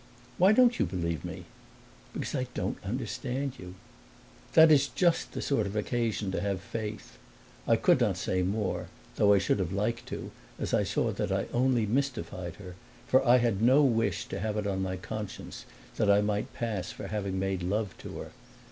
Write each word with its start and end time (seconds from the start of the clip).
"Why 0.39 0.51
don't 0.51 0.79
you 0.79 0.87
believe 0.87 1.23
me?" 1.23 1.43
"Because 2.11 2.33
I 2.33 2.47
don't 2.55 2.83
understand 2.83 3.59
you." 3.59 3.75
"That 4.53 4.71
is 4.71 4.87
just 4.87 5.33
the 5.33 5.43
sort 5.43 5.67
of 5.67 5.75
occasion 5.75 6.31
to 6.31 6.41
have 6.41 6.59
faith." 6.61 7.19
I 7.67 7.75
could 7.75 7.99
not 8.01 8.17
say 8.17 8.41
more, 8.41 8.87
though 9.17 9.31
I 9.31 9.37
should 9.37 9.59
have 9.59 9.71
liked 9.71 10.07
to, 10.07 10.31
as 10.57 10.73
I 10.73 10.83
saw 10.85 11.11
that 11.11 11.31
I 11.31 11.45
only 11.53 11.85
mystified 11.85 12.55
her; 12.55 12.73
for 13.05 13.23
I 13.23 13.37
had 13.37 13.61
no 13.61 13.83
wish 13.83 14.25
to 14.29 14.39
have 14.39 14.57
it 14.57 14.65
on 14.65 14.81
my 14.81 14.95
conscience 14.97 15.65
that 15.97 16.09
I 16.09 16.19
might 16.21 16.51
pass 16.51 16.91
for 16.91 17.05
having 17.05 17.37
made 17.37 17.61
love 17.61 17.95
to 17.99 18.17
her. 18.21 18.31